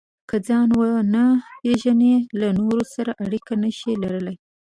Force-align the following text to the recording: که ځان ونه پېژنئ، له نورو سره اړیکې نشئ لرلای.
که 0.29 0.35
ځان 0.47 0.69
ونه 0.79 1.25
پېژنئ، 1.61 2.15
له 2.39 2.47
نورو 2.59 2.83
سره 2.93 3.11
اړیکې 3.23 3.53
نشئ 3.63 3.93
لرلای. 4.03 4.35